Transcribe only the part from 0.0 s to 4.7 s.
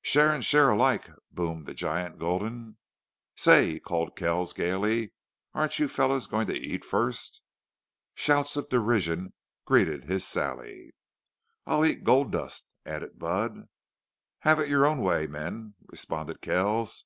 "Share and share alike!" boomed the giant Gulden. "Say!" called Kells,